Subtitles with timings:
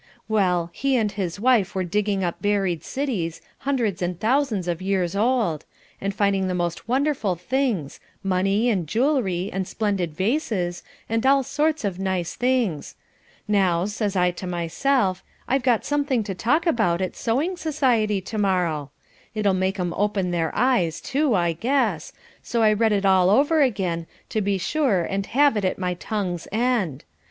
[0.27, 5.15] Well, he and his wife are digging up buried cities, hundreds and thousands of years
[5.15, 5.63] old
[6.01, 11.85] and finding the most wonderful things, money, and jewellery, and splendid vases, and all sorts
[11.85, 12.95] of nice things.
[13.47, 18.39] Now, says I to myself, I've got something to talk about at sewing society to
[18.39, 18.89] morrow.
[19.35, 22.11] It'll make 'em open their eyes, too, I guess,
[22.41, 25.93] so I read it all over again, to be sure and have it at my
[25.93, 27.03] tongue's end.